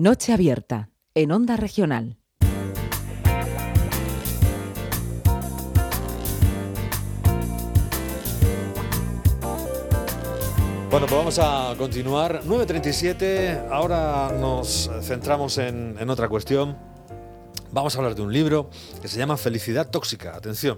Noche 0.00 0.32
Abierta, 0.32 0.88
en 1.14 1.30
Onda 1.30 1.58
Regional. 1.58 2.16
Bueno, 10.90 11.06
pues 11.06 11.10
vamos 11.10 11.38
a 11.38 11.74
continuar. 11.76 12.40
9.37, 12.46 13.68
ahora 13.70 14.32
nos 14.40 14.90
centramos 15.02 15.58
en, 15.58 15.98
en, 16.00 16.08
otra 16.08 16.30
cuestión. 16.30 16.78
Vamos 17.72 17.94
a 17.94 17.98
hablar 17.98 18.16
de 18.16 18.22
un 18.22 18.32
libro 18.32 18.68
que 19.00 19.06
se 19.06 19.16
llama 19.16 19.36
Felicidad 19.36 19.88
Tóxica. 19.88 20.34
Atención, 20.34 20.76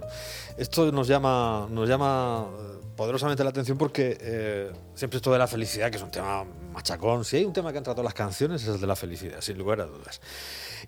esto 0.59 0.91
nos 0.91 1.07
llama, 1.07 1.67
llama 1.87 2.47
poderosamente 2.95 3.43
la 3.43 3.49
atención 3.49 3.79
porque 3.79 4.15
eh, 4.21 4.71
siempre 4.93 5.17
esto 5.17 5.31
de 5.31 5.39
la 5.39 5.47
felicidad, 5.47 5.89
que 5.89 5.97
es 5.97 6.03
un 6.03 6.11
tema 6.11 6.45
machacón, 6.71 7.25
si 7.25 7.37
hay 7.37 7.45
un 7.45 7.53
tema 7.53 7.71
que 7.71 7.79
han 7.79 7.83
tratado 7.83 8.03
las 8.03 8.13
canciones 8.13 8.61
es 8.61 8.67
el 8.67 8.79
de 8.79 8.85
la 8.85 8.95
felicidad, 8.95 9.41
sin 9.41 9.57
lugar 9.57 9.81
a 9.81 9.85
dudas. 9.85 10.21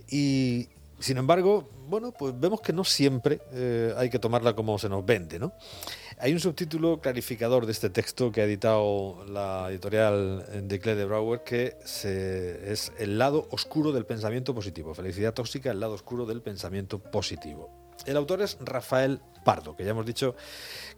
Y 0.08 0.70
sin 1.00 1.18
embargo, 1.18 1.70
bueno, 1.88 2.12
pues 2.12 2.40
vemos 2.40 2.62
que 2.62 2.74
no 2.74 2.84
siempre 2.84 3.42
eh, 3.52 3.94
hay 3.98 4.10
que 4.10 4.20
tomarla 4.20 4.56
como 4.56 4.78
se 4.80 4.90
nos 4.90 5.06
vende, 5.06 5.40
¿no? 5.40 5.54
Hay 6.18 6.32
un 6.32 6.40
subtítulo 6.40 7.02
clarificador 7.02 7.66
de 7.66 7.74
este 7.74 7.90
texto 7.90 8.32
que 8.32 8.42
ha 8.42 8.46
editado 8.46 9.26
la 9.26 9.68
editorial 9.70 10.46
de 10.68 10.80
Clay 10.80 10.96
de 10.96 11.06
Brouwer 11.06 11.44
que 11.44 11.78
se, 11.84 12.72
es 12.72 12.94
El 12.98 13.18
lado 13.18 13.48
oscuro 13.52 13.92
del 13.92 14.06
pensamiento 14.06 14.56
positivo. 14.56 14.94
Felicidad 14.94 15.34
tóxica, 15.34 15.72
el 15.72 15.82
lado 15.82 15.94
oscuro 15.94 16.26
del 16.26 16.42
pensamiento 16.42 17.00
positivo. 17.00 17.70
El 18.06 18.16
autor 18.16 18.42
es 18.42 18.58
Rafael 18.62 19.20
Pardo, 19.44 19.76
que 19.76 19.84
ya 19.84 19.92
hemos 19.92 20.06
dicho 20.06 20.36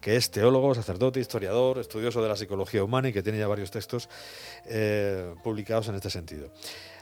que 0.01 0.15
es 0.15 0.29
teólogo, 0.29 0.75
sacerdote, 0.75 1.19
historiador, 1.19 1.79
estudioso 1.79 2.21
de 2.21 2.29
la 2.29 2.35
psicología 2.35 2.83
humana 2.83 3.09
y 3.09 3.13
que 3.13 3.23
tiene 3.23 3.39
ya 3.39 3.47
varios 3.47 3.71
textos 3.71 4.09
eh, 4.65 5.33
publicados 5.43 5.87
en 5.87 5.95
este 5.95 6.09
sentido. 6.09 6.51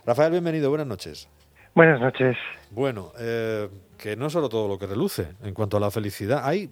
Rafael, 0.05 0.32
bienvenido, 0.32 0.70
buenas 0.70 0.88
noches. 0.88 1.27
Buenas 1.76 2.00
noches. 2.00 2.38
Bueno, 2.72 3.12
eh, 3.20 3.68
que 3.98 4.16
no 4.16 4.30
solo 4.30 4.48
todo 4.48 4.68
lo 4.68 4.80
que 4.80 4.88
reluce 4.88 5.27
en 5.44 5.54
cuanto 5.54 5.76
a 5.76 5.80
la 5.82 5.91
felicidad. 5.91 6.41
Hay, 6.44 6.70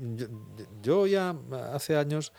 yo 0.82 1.08
ya 1.08 1.36
hace 1.74 1.98
años 1.98 2.32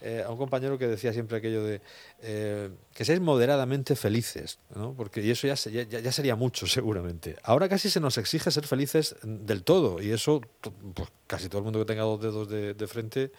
eh, 0.00 0.22
a 0.24 0.30
un 0.30 0.36
compañero 0.36 0.78
que 0.78 0.86
decía 0.86 1.12
siempre 1.12 1.38
aquello 1.38 1.64
de 1.64 1.80
eh, 2.22 2.70
que 2.92 3.04
seáis 3.04 3.20
moderadamente 3.20 3.96
felices, 3.96 4.60
¿no? 4.76 4.94
porque 4.94 5.22
y 5.22 5.30
eso 5.30 5.46
ya, 5.46 5.54
ya, 5.54 6.12
sería 6.12 6.36
mucho 6.36 6.66
seguramente. 6.68 7.36
Ahora 7.42 7.68
casi 7.68 7.90
se 7.90 8.00
nos 8.00 8.18
exige 8.18 8.50
ser 8.50 8.66
felices 8.66 9.16
del 9.22 9.64
todo 9.64 10.00
y 10.00 10.12
eso 10.12 10.40
pues, 10.60 11.08
casi 11.26 11.48
todo 11.48 11.60
el 11.60 11.64
mundo 11.64 11.80
que 11.80 11.86
tenga 11.86 12.02
dos 12.02 12.20
dedos 12.20 12.48
de, 12.48 12.86
frente 12.86 13.32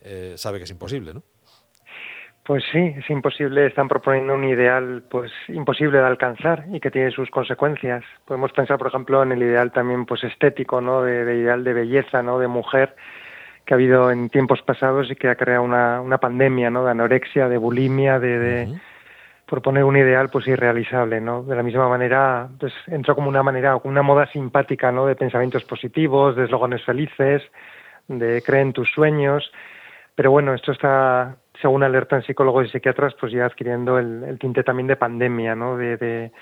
eh, 0.00 0.34
sabe 0.36 0.58
que 0.58 0.64
es 0.64 0.70
imposible, 0.70 1.14
¿no? 1.14 1.22
Pues 2.44 2.64
sí, 2.72 2.94
es 2.96 3.08
imposible. 3.08 3.66
Están 3.66 3.88
proponiendo 3.88 4.34
un 4.34 4.44
ideal, 4.44 5.04
pues 5.08 5.30
imposible 5.48 5.98
de 5.98 6.04
alcanzar 6.04 6.64
y 6.72 6.80
que 6.80 6.90
tiene 6.90 7.12
sus 7.12 7.30
consecuencias. 7.30 8.02
Podemos 8.24 8.52
pensar, 8.52 8.78
por 8.78 8.88
ejemplo, 8.88 9.22
en 9.22 9.32
el 9.32 9.42
ideal 9.42 9.70
también, 9.70 10.06
pues 10.06 10.24
estético, 10.24 10.80
¿no? 10.80 11.02
De, 11.02 11.24
de 11.24 11.36
ideal 11.36 11.62
de 11.62 11.72
belleza, 11.72 12.22
¿no? 12.22 12.40
De 12.40 12.48
mujer 12.48 12.96
que 13.64 13.74
ha 13.74 13.76
habido 13.76 14.10
en 14.10 14.28
tiempos 14.28 14.62
pasados 14.62 15.10
y 15.10 15.16
que 15.16 15.28
ha 15.28 15.36
creado 15.36 15.62
una, 15.62 16.00
una 16.00 16.18
pandemia 16.18 16.70
¿no? 16.70 16.84
de 16.84 16.90
anorexia, 16.90 17.48
de 17.48 17.58
bulimia, 17.58 18.18
de, 18.18 18.38
de 18.38 18.80
por 19.46 19.62
poner 19.62 19.84
un 19.84 19.96
ideal 19.96 20.30
pues 20.30 20.46
irrealizable, 20.48 21.20
¿no? 21.20 21.42
De 21.42 21.54
la 21.54 21.62
misma 21.62 21.88
manera, 21.88 22.48
pues 22.58 22.72
entró 22.86 23.14
como 23.14 23.28
una 23.28 23.42
manera, 23.42 23.78
como 23.78 23.92
una 23.92 24.02
moda 24.02 24.26
simpática, 24.26 24.90
¿no? 24.90 25.06
De 25.06 25.14
pensamientos 25.14 25.64
positivos, 25.64 26.34
de 26.36 26.44
eslóganes 26.44 26.82
felices, 26.84 27.42
de 28.08 28.42
creen 28.42 28.68
en 28.68 28.72
tus 28.72 28.90
sueños, 28.90 29.52
pero 30.14 30.30
bueno, 30.30 30.54
esto 30.54 30.72
está, 30.72 31.36
según 31.60 31.82
alertan 31.82 32.22
psicólogos 32.22 32.66
y 32.66 32.70
psiquiatras, 32.70 33.14
pues 33.20 33.32
ya 33.32 33.46
adquiriendo 33.46 33.98
el, 33.98 34.24
el 34.24 34.38
tinte 34.38 34.62
también 34.62 34.86
de 34.86 34.96
pandemia, 34.96 35.54
¿no? 35.54 35.76
De, 35.76 36.32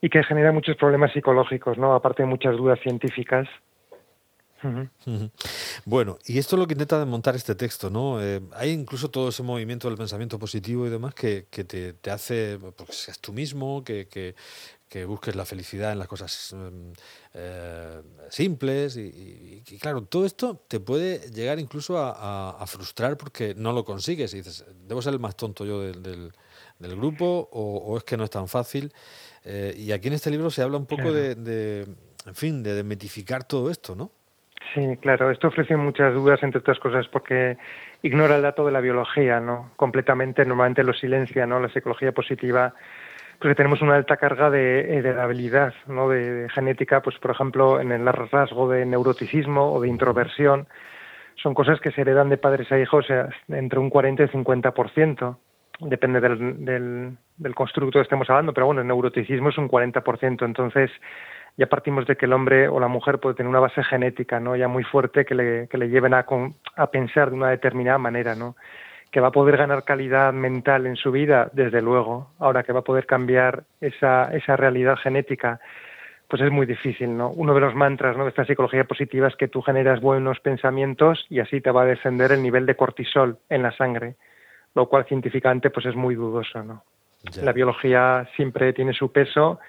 y 0.00 0.10
que 0.10 0.22
genera 0.24 0.52
muchos 0.52 0.76
problemas 0.76 1.12
psicológicos, 1.12 1.78
¿no? 1.78 1.94
Aparte 1.94 2.22
de 2.22 2.28
muchas 2.28 2.56
dudas 2.56 2.78
científicas 2.80 3.48
bueno, 5.84 6.18
y 6.24 6.38
esto 6.38 6.56
es 6.56 6.60
lo 6.60 6.66
que 6.66 6.74
intenta 6.74 6.98
desmontar 6.98 7.36
este 7.36 7.54
texto, 7.54 7.90
¿no? 7.90 8.22
Eh, 8.22 8.40
hay 8.54 8.70
incluso 8.70 9.10
todo 9.10 9.28
ese 9.28 9.42
movimiento 9.42 9.88
del 9.88 9.98
pensamiento 9.98 10.38
positivo 10.38 10.86
y 10.86 10.90
demás 10.90 11.14
que, 11.14 11.42
te, 11.42 12.10
hace 12.10 12.58
pues, 12.58 12.88
que 12.88 12.92
seas 12.92 13.20
tú 13.20 13.32
mismo, 13.32 13.84
que, 13.84 14.08
que, 14.08 14.34
busques 15.06 15.36
la 15.36 15.44
felicidad 15.44 15.92
en 15.92 15.98
las 15.98 16.08
cosas 16.08 16.54
mm, 16.56 16.92
eh, 17.34 18.00
simples 18.30 18.96
y, 18.96 19.62
claro, 19.80 20.02
todo 20.02 20.24
esto 20.24 20.62
te 20.68 20.80
puede 20.80 21.30
llegar 21.30 21.58
incluso 21.58 21.98
a, 21.98 22.64
frustrar 22.66 23.16
porque 23.16 23.54
no 23.56 23.72
lo 23.72 23.84
consigues 23.84 24.32
y 24.34 24.38
dices, 24.38 24.64
¿debo 24.86 25.02
ser 25.02 25.12
el 25.12 25.20
más 25.20 25.36
tonto 25.36 25.64
yo 25.64 25.80
del, 25.80 26.02
del, 26.78 26.96
grupo 26.96 27.48
o, 27.52 27.96
es 27.96 28.04
que 28.04 28.16
no 28.16 28.24
es 28.24 28.30
tan 28.30 28.48
fácil? 28.48 28.92
Eh, 29.44 29.74
y 29.76 29.92
aquí 29.92 30.08
en 30.08 30.14
este 30.14 30.30
libro 30.30 30.50
se 30.50 30.62
habla 30.62 30.78
un 30.78 30.86
poco 30.86 31.12
de, 31.12 31.34
de, 31.34 31.82
en 32.26 32.34
fin, 32.34 32.62
de 32.62 32.74
desmitificar 32.74 33.44
todo 33.44 33.70
esto, 33.70 33.94
¿no? 33.94 34.10
Sí, 34.74 34.96
claro, 35.00 35.30
esto 35.30 35.48
ofrece 35.48 35.76
muchas 35.76 36.12
dudas, 36.14 36.42
entre 36.42 36.60
otras 36.60 36.78
cosas, 36.78 37.06
porque 37.08 37.56
ignora 38.02 38.36
el 38.36 38.42
dato 38.42 38.66
de 38.66 38.72
la 38.72 38.80
biología, 38.80 39.40
¿no? 39.40 39.70
Completamente, 39.76 40.44
normalmente 40.44 40.82
lo 40.82 40.92
silencia, 40.92 41.46
¿no? 41.46 41.60
La 41.60 41.68
psicología 41.68 42.12
positiva, 42.12 42.74
porque 43.38 43.54
tenemos 43.54 43.82
una 43.82 43.96
alta 43.96 44.16
carga 44.16 44.50
de 44.50 44.98
heredabilidad, 44.98 45.74
¿no? 45.86 46.08
De, 46.08 46.48
genética, 46.50 47.02
pues 47.02 47.18
por 47.18 47.30
ejemplo, 47.30 47.80
en 47.80 47.92
el 47.92 48.06
rasgo 48.06 48.68
de 48.68 48.86
neuroticismo 48.86 49.72
o 49.72 49.80
de 49.80 49.88
introversión, 49.88 50.66
son 51.36 51.54
cosas 51.54 51.80
que 51.80 51.90
se 51.92 52.00
heredan 52.00 52.28
de 52.28 52.38
padres 52.38 52.70
a 52.72 52.78
hijos 52.78 53.06
entre 53.48 53.78
un 53.78 53.90
40 53.90 54.24
y 54.24 54.28
50%, 54.28 55.36
depende 55.80 56.20
del, 56.20 56.64
del, 56.64 57.18
del 57.36 57.54
constructo 57.54 57.98
que 57.98 58.04
estemos 58.04 58.28
hablando, 58.30 58.54
pero 58.54 58.66
bueno, 58.66 58.80
el 58.80 58.86
neuroticismo 58.86 59.50
es 59.50 59.58
un 59.58 59.68
40%, 59.68 60.44
entonces 60.44 60.90
ya 61.56 61.66
partimos 61.66 62.06
de 62.06 62.16
que 62.16 62.26
el 62.26 62.32
hombre 62.32 62.68
o 62.68 62.80
la 62.80 62.88
mujer 62.88 63.18
puede 63.18 63.34
tener 63.34 63.48
una 63.48 63.60
base 63.60 63.82
genética, 63.82 64.40
¿no? 64.40 64.56
Ya 64.56 64.68
muy 64.68 64.84
fuerte 64.84 65.24
que 65.24 65.34
le, 65.34 65.68
que 65.68 65.78
le 65.78 65.88
lleven 65.88 66.14
a, 66.14 66.26
a 66.76 66.86
pensar 66.90 67.30
de 67.30 67.36
una 67.36 67.50
determinada 67.50 67.98
manera, 67.98 68.34
¿no? 68.34 68.56
Que 69.16 69.20
va 69.22 69.28
a 69.28 69.32
poder 69.32 69.56
ganar 69.56 69.84
calidad 69.84 70.30
mental 70.34 70.84
en 70.84 70.94
su 70.94 71.10
vida, 71.10 71.48
desde 71.54 71.80
luego. 71.80 72.32
Ahora 72.38 72.64
que 72.64 72.74
va 72.74 72.80
a 72.80 72.84
poder 72.84 73.06
cambiar 73.06 73.64
esa, 73.80 74.30
esa 74.36 74.56
realidad 74.56 74.98
genética, 74.98 75.58
pues 76.28 76.42
es 76.42 76.50
muy 76.50 76.66
difícil, 76.66 77.16
¿no? 77.16 77.30
Uno 77.30 77.54
de 77.54 77.62
los 77.62 77.74
mantras, 77.74 78.14
¿no? 78.14 78.24
De 78.24 78.28
esta 78.28 78.44
psicología 78.44 78.84
positiva 78.84 79.26
es 79.28 79.36
que 79.36 79.48
tú 79.48 79.62
generas 79.62 80.02
buenos 80.02 80.40
pensamientos 80.40 81.24
y 81.30 81.40
así 81.40 81.62
te 81.62 81.70
va 81.70 81.84
a 81.84 81.86
descender 81.86 82.30
el 82.30 82.42
nivel 82.42 82.66
de 82.66 82.76
cortisol 82.76 83.38
en 83.48 83.62
la 83.62 83.72
sangre, 83.72 84.16
lo 84.74 84.86
cual 84.90 85.06
científicamente 85.06 85.70
pues 85.70 85.86
es 85.86 85.96
muy 85.96 86.14
dudoso, 86.14 86.62
¿no? 86.62 86.84
La 87.40 87.54
biología 87.54 88.28
siempre 88.36 88.74
tiene 88.74 88.92
su 88.92 89.12
peso 89.12 89.60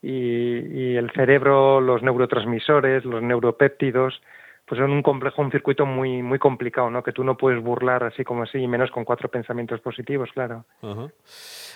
y, 0.00 0.96
el 0.96 1.10
cerebro, 1.10 1.78
los 1.82 2.02
neurotransmisores, 2.02 3.04
los 3.04 3.22
neuropéptidos, 3.22 4.22
pues 4.66 4.78
son 4.78 4.92
un 4.92 5.02
complejo, 5.02 5.42
un 5.42 5.50
circuito 5.50 5.84
muy 5.86 6.22
muy 6.22 6.38
complicado, 6.38 6.90
¿no? 6.90 7.02
Que 7.02 7.12
tú 7.12 7.22
no 7.24 7.36
puedes 7.36 7.62
burlar 7.62 8.04
así 8.04 8.24
como 8.24 8.44
así, 8.44 8.58
y 8.58 8.68
menos 8.68 8.90
con 8.90 9.04
cuatro 9.04 9.30
pensamientos 9.30 9.80
positivos, 9.80 10.30
claro. 10.32 10.64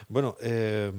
Bueno, 0.09 0.37
eh, 0.43 0.93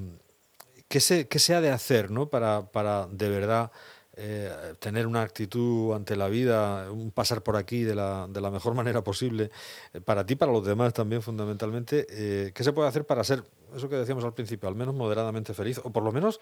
¿qué, 0.87 0.99
se, 0.99 1.27
¿qué 1.27 1.39
se 1.39 1.55
ha 1.55 1.61
de 1.61 1.71
hacer, 1.71 2.11
¿no? 2.11 2.27
Para, 2.27 2.71
para 2.71 3.07
de 3.07 3.29
verdad 3.29 3.71
eh, 4.21 4.75
tener 4.79 5.07
una 5.07 5.21
actitud 5.21 5.93
ante 5.93 6.17
la 6.17 6.27
vida, 6.27 6.91
un 6.91 7.09
pasar 7.09 7.41
por 7.41 7.55
aquí 7.55 7.83
de 7.83 7.95
la, 7.95 8.27
de 8.29 8.41
la 8.41 8.51
mejor 8.51 8.73
manera 8.75 9.01
posible, 9.01 9.49
eh, 9.93 10.01
para 10.01 10.25
ti, 10.25 10.35
para 10.35 10.51
los 10.51 10.65
demás 10.65 10.93
también 10.93 11.21
fundamentalmente, 11.21 12.05
eh, 12.09 12.51
¿qué 12.53 12.63
se 12.65 12.73
puede 12.73 12.89
hacer 12.89 13.05
para 13.05 13.23
ser, 13.23 13.45
eso 13.73 13.87
que 13.87 13.95
decíamos 13.95 14.25
al 14.25 14.33
principio, 14.33 14.67
al 14.67 14.75
menos 14.75 14.93
moderadamente 14.93 15.53
feliz, 15.53 15.79
o 15.81 15.91
por 15.91 16.03
lo 16.03 16.11
menos 16.11 16.41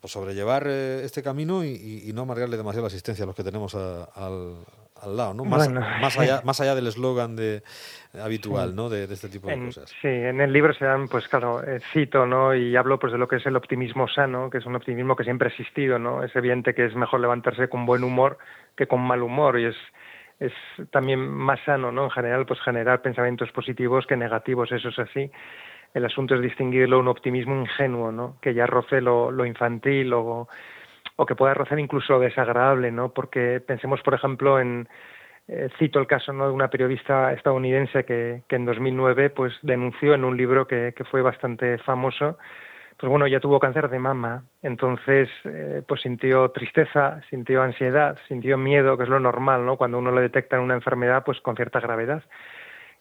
pues 0.00 0.12
sobrellevar 0.12 0.68
este 0.68 1.22
camino 1.22 1.64
y, 1.64 2.12
no 2.14 2.22
amargarle 2.22 2.56
demasiado 2.56 2.82
la 2.82 2.88
asistencia 2.88 3.24
a 3.24 3.26
los 3.26 3.34
que 3.34 3.42
tenemos 3.42 3.74
al, 3.74 4.64
al 5.02 5.16
lado, 5.16 5.34
¿no? 5.34 5.44
Más, 5.44 5.68
más, 5.70 6.18
allá, 6.18 6.40
más 6.44 6.60
allá 6.60 6.74
del 6.74 6.86
eslogan 6.86 7.36
de, 7.36 7.62
habitual, 8.20 8.74
¿no? 8.74 8.88
De, 8.88 9.04
este 9.04 9.28
tipo 9.28 9.48
de 9.48 9.66
cosas. 9.66 9.90
Sí, 10.00 10.08
en 10.08 10.40
el 10.40 10.52
libro 10.52 10.72
se 10.74 10.84
dan, 10.84 11.08
pues 11.08 11.28
claro, 11.28 11.62
eh, 11.62 11.80
cito, 11.92 12.26
¿no? 12.26 12.54
Y 12.54 12.76
hablo 12.76 12.98
pues 12.98 13.12
de 13.12 13.18
lo 13.18 13.28
que 13.28 13.36
es 13.36 13.46
el 13.46 13.56
optimismo 13.56 14.08
sano, 14.08 14.50
que 14.50 14.58
es 14.58 14.66
un 14.66 14.76
optimismo 14.76 15.16
que 15.16 15.24
siempre 15.24 15.48
ha 15.48 15.50
existido, 15.50 15.98
¿no? 15.98 16.22
Es 16.22 16.34
evidente 16.36 16.74
que 16.74 16.86
es 16.86 16.94
mejor 16.94 17.20
levantarse 17.20 17.68
con 17.68 17.86
buen 17.86 18.04
humor 18.04 18.38
que 18.76 18.86
con 18.86 19.00
mal 19.00 19.22
humor 19.22 19.58
y 19.58 19.66
es 19.66 19.76
es 20.40 20.52
también 20.90 21.28
más 21.28 21.58
sano, 21.64 21.90
¿no? 21.90 22.04
En 22.04 22.10
general, 22.10 22.46
pues 22.46 22.60
generar 22.60 23.02
pensamientos 23.02 23.50
positivos 23.50 24.06
que 24.06 24.16
negativos, 24.16 24.70
eso 24.70 24.90
es 24.90 24.98
así. 24.98 25.30
El 25.94 26.04
asunto 26.04 26.34
es 26.34 26.42
distinguirlo 26.42 27.00
un 27.00 27.08
optimismo 27.08 27.56
ingenuo, 27.60 28.12
¿no? 28.12 28.36
Que 28.40 28.54
ya 28.54 28.66
roce 28.66 29.00
lo, 29.00 29.30
lo 29.30 29.44
infantil 29.46 30.12
o 30.12 30.48
o 31.20 31.26
que 31.26 31.34
pueda 31.34 31.52
rozar 31.52 31.80
incluso 31.80 32.20
desagradable, 32.20 32.92
¿no? 32.92 33.10
Porque 33.10 33.60
pensemos, 33.60 34.00
por 34.02 34.14
ejemplo, 34.14 34.60
en 34.60 34.88
eh, 35.48 35.68
cito 35.78 35.98
el 35.98 36.06
caso 36.06 36.32
¿no? 36.32 36.46
de 36.46 36.52
una 36.52 36.70
periodista 36.70 37.32
estadounidense 37.32 38.04
que, 38.04 38.42
que 38.46 38.56
en 38.56 38.64
2009 38.64 39.30
pues 39.30 39.52
denunció 39.62 40.14
en 40.14 40.24
un 40.24 40.36
libro 40.36 40.66
que, 40.66 40.94
que 40.96 41.04
fue 41.04 41.22
bastante 41.22 41.78
famoso 41.78 42.38
pues 42.98 43.08
bueno, 43.10 43.28
ya 43.28 43.38
tuvo 43.38 43.60
cáncer 43.60 43.88
de 43.88 44.00
mama, 44.00 44.42
entonces 44.60 45.28
eh, 45.44 45.82
pues 45.86 46.00
sintió 46.00 46.50
tristeza, 46.50 47.20
sintió 47.30 47.62
ansiedad, 47.62 48.18
sintió 48.26 48.58
miedo, 48.58 48.96
que 48.96 49.04
es 49.04 49.08
lo 49.08 49.20
normal, 49.20 49.64
¿no? 49.64 49.76
Cuando 49.76 49.98
uno 49.98 50.10
le 50.10 50.22
detecta 50.22 50.58
una 50.58 50.74
enfermedad 50.74 51.22
pues 51.24 51.40
con 51.40 51.54
cierta 51.54 51.78
gravedad. 51.78 52.24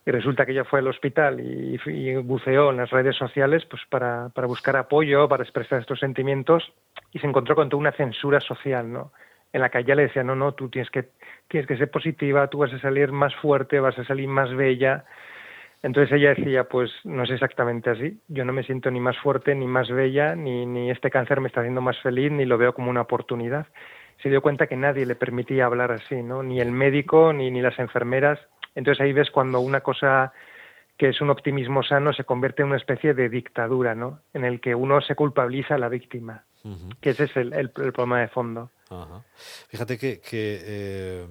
y 0.06 0.12
resulta 0.12 0.46
que 0.46 0.52
ella 0.52 0.66
fue 0.66 0.80
al 0.80 0.88
hospital 0.88 1.40
y, 1.40 2.16
buceó 2.18 2.70
en 2.70 2.78
las 2.78 2.92
redes 2.92 3.16
sociales 3.16 3.66
pues 3.66 3.82
para 3.90 4.30
buscar 4.46 4.78
apoyo, 4.78 5.28
para 5.28 5.44
expresar 5.44 5.80
estos 5.82 6.00
sentimientos 6.00 6.72
y 7.12 7.20
se 7.20 7.28
encontró 7.28 7.56
con 7.56 7.70
toda 7.70 7.80
una 7.80 7.92
censura 7.92 8.40
social, 8.40 8.92
¿no? 8.92 9.12
En 9.54 9.62
la 9.62 9.70
que 9.70 9.80
ella 9.80 9.96
le 9.96 10.04
decía, 10.04 10.24
no, 10.24 10.36
no, 10.36 10.54
tú 10.54 10.70
tienes 10.70 10.90
que, 10.92 11.10
tienes 11.48 11.68
que 11.68 11.78
ser 11.78 11.90
positiva, 11.90 12.48
tú 12.48 12.60
vas 12.60 12.74
a 12.74 12.80
salir 12.80 13.12
más 13.12 13.34
fuerte, 13.36 13.80
vas 13.80 13.98
a 13.98 14.04
salir 14.04 14.28
más 14.28 14.54
bella. 14.54 15.06
Entonces 15.84 16.12
ella 16.12 16.34
decía, 16.34 16.66
pues 16.66 16.92
no 17.04 17.24
es 17.24 17.32
exactamente 17.32 17.90
así, 17.90 18.20
yo 18.28 18.44
no 18.44 18.52
me 18.52 18.64
siento 18.64 18.92
ni 18.92 19.00
más 19.00 19.18
fuerte, 19.20 19.56
ni 19.56 19.68
más 19.68 19.90
bella, 19.90 20.36
ni, 20.36 20.66
ni 20.66 20.92
este 20.92 21.10
cáncer 21.10 21.40
me 21.40 21.48
está 21.48 21.62
haciendo 21.62 21.82
más 21.82 21.98
feliz, 22.00 22.32
ni 22.32 22.46
lo 22.46 22.58
veo 22.58 22.74
como 22.74 22.90
una 22.90 23.02
oportunidad. 23.02 23.68
Se 24.22 24.30
dio 24.30 24.42
cuenta 24.42 24.68
que 24.68 24.76
nadie 24.76 25.06
le 25.06 25.16
permitía 25.16 25.66
hablar 25.66 25.92
así, 25.92 26.24
¿no? 26.24 26.42
Ni 26.44 26.60
el 26.60 26.72
médico, 26.72 27.32
ni, 27.32 27.52
ni 27.52 27.62
las 27.62 27.78
enfermeras, 27.80 28.40
entonces 28.78 29.02
ahí 29.02 29.12
ves 29.14 29.32
cuando 29.32 29.60
una 29.60 29.82
cosa 29.82 30.34
que 30.98 31.10
es 31.10 31.22
un 31.22 31.30
optimismo 31.30 31.84
sano 31.84 32.14
se 32.14 32.24
convierte 32.24 32.62
en 32.62 32.70
una 32.70 32.78
especie 32.78 33.14
de 33.14 33.30
dictadura, 33.30 33.96
¿no? 33.96 34.20
En 34.34 34.46
el 34.46 34.60
que 34.60 34.76
uno 34.76 35.02
se 35.02 35.16
culpabiliza 35.16 35.76
a 35.76 35.78
la 35.80 35.90
víctima, 35.90 36.44
que 37.02 37.12
ese 37.12 37.26
es 37.26 37.36
el, 37.36 37.70
problema 37.72 38.22
de 38.22 38.28
fondo. 38.28 38.72
Fíjate 39.68 39.98
que, 39.98 40.22
eh, 40.32 41.28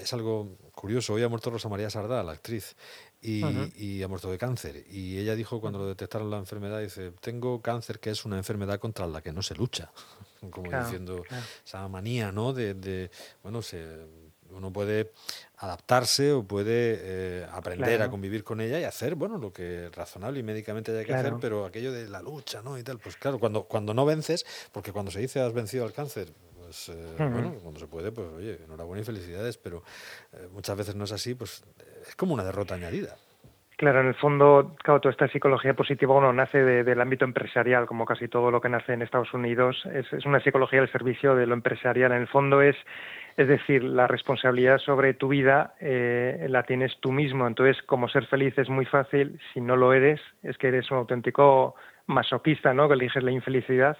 es 0.00 0.12
algo 0.12 0.56
curioso. 0.72 1.14
Hoy 1.14 1.22
ha 1.22 1.28
muerto 1.28 1.50
Rosa 1.50 1.68
María 1.68 1.90
Sardá, 1.90 2.22
la 2.22 2.32
actriz, 2.32 2.76
y, 3.20 4.02
ha 4.02 4.08
muerto 4.08 4.30
de 4.30 4.38
cáncer. 4.38 4.84
Y 4.90 5.18
ella 5.18 5.34
dijo 5.34 5.60
cuando 5.60 5.78
lo 5.78 5.86
detectaron 5.86 6.30
la 6.30 6.38
enfermedad, 6.38 6.80
dice, 6.80 7.12
tengo 7.20 7.60
cáncer 7.60 8.00
que 8.00 8.10
es 8.10 8.24
una 8.24 8.36
enfermedad 8.36 8.78
contra 8.78 9.06
la 9.06 9.20
que 9.20 9.32
no 9.32 9.42
se 9.42 9.54
lucha. 9.54 9.90
Como 10.50 10.70
diciendo 10.70 11.22
esa 11.64 11.86
manía, 11.88 12.32
¿no? 12.32 12.54
De, 12.54 12.72
de 12.72 13.10
bueno, 13.42 13.60
se 13.60 14.06
uno 14.52 14.72
puede 14.72 15.12
adaptarse 15.58 16.32
o 16.32 16.42
puede 16.42 16.98
eh, 17.00 17.46
aprender 17.52 18.02
a 18.02 18.10
convivir 18.10 18.44
con 18.44 18.60
ella 18.60 18.80
y 18.80 18.84
hacer, 18.84 19.14
bueno, 19.14 19.38
lo 19.38 19.52
que 19.52 19.90
razonable 19.94 20.40
y 20.40 20.42
médicamente 20.42 20.92
haya 20.92 21.04
que 21.04 21.14
hacer, 21.14 21.34
pero 21.40 21.66
aquello 21.66 21.92
de 21.92 22.08
la 22.08 22.22
lucha, 22.22 22.62
¿no? 22.62 22.78
Y 22.78 22.82
tal, 22.82 22.98
pues 22.98 23.16
claro, 23.16 23.38
cuando, 23.38 23.64
cuando 23.64 23.92
no 23.94 24.04
vences, 24.04 24.46
porque 24.72 24.92
cuando 24.92 25.10
se 25.10 25.20
dice 25.20 25.40
has 25.40 25.52
vencido 25.52 25.84
al 25.84 25.92
cáncer, 25.92 26.28
pues 26.58 26.88
eh, 26.88 27.14
bueno, 27.18 27.54
cuando 27.62 27.80
se 27.80 27.86
puede, 27.86 28.12
pues 28.12 28.28
oye, 28.28 28.58
enhorabuena 28.64 29.02
y 29.02 29.04
felicidades, 29.04 29.58
pero 29.58 29.82
eh, 30.32 30.48
muchas 30.52 30.76
veces 30.76 30.94
no 30.94 31.04
es 31.04 31.12
así, 31.12 31.34
pues 31.34 31.64
es 32.06 32.16
como 32.16 32.34
una 32.34 32.44
derrota 32.44 32.74
añadida. 32.74 33.16
Claro, 33.80 34.02
en 34.02 34.08
el 34.08 34.14
fondo, 34.14 34.76
claro, 34.84 35.00
toda 35.00 35.10
esta 35.10 35.26
psicología 35.28 35.72
positiva 35.72 36.14
uno 36.14 36.34
nace 36.34 36.62
del 36.62 37.00
ámbito 37.00 37.24
empresarial, 37.24 37.86
como 37.86 38.04
casi 38.04 38.28
todo 38.28 38.50
lo 38.50 38.60
que 38.60 38.68
nace 38.68 38.92
en 38.92 39.00
Estados 39.00 39.32
Unidos. 39.32 39.82
Es, 39.94 40.12
es, 40.12 40.26
una 40.26 40.38
psicología 40.40 40.80
del 40.80 40.92
servicio 40.92 41.34
de 41.34 41.46
lo 41.46 41.54
empresarial. 41.54 42.12
En 42.12 42.20
el 42.20 42.28
fondo 42.28 42.60
es 42.60 42.76
es 43.36 43.48
decir, 43.48 43.82
la 43.84 44.06
responsabilidad 44.06 44.78
sobre 44.78 45.14
tu 45.14 45.28
vida 45.28 45.74
eh, 45.80 46.46
la 46.48 46.62
tienes 46.64 46.96
tú 47.00 47.12
mismo. 47.12 47.46
Entonces, 47.46 47.82
como 47.82 48.08
ser 48.08 48.26
feliz 48.26 48.56
es 48.58 48.68
muy 48.68 48.84
fácil, 48.86 49.40
si 49.52 49.60
no 49.60 49.76
lo 49.76 49.92
eres, 49.92 50.20
es 50.42 50.58
que 50.58 50.68
eres 50.68 50.90
un 50.90 50.98
auténtico 50.98 51.74
masoquista, 52.06 52.74
¿no? 52.74 52.88
Que 52.88 52.94
eliges 52.94 53.22
la 53.22 53.30
infelicidad, 53.30 53.96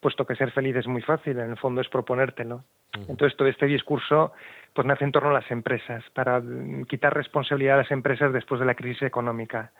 puesto 0.00 0.26
que 0.26 0.36
ser 0.36 0.50
feliz 0.50 0.76
es 0.76 0.86
muy 0.86 1.02
fácil, 1.02 1.38
en 1.38 1.50
el 1.50 1.56
fondo 1.56 1.80
es 1.80 1.88
proponértelo. 1.88 2.64
Entonces, 3.08 3.36
todo 3.36 3.48
este 3.48 3.66
discurso 3.66 4.32
pues 4.72 4.86
nace 4.86 5.04
en 5.04 5.12
torno 5.12 5.30
a 5.30 5.32
las 5.32 5.50
empresas, 5.50 6.04
para 6.14 6.42
quitar 6.88 7.14
responsabilidad 7.14 7.74
a 7.74 7.82
las 7.82 7.90
empresas 7.90 8.32
después 8.32 8.60
de 8.60 8.66
la 8.66 8.74
crisis 8.74 9.02
económica 9.02 9.72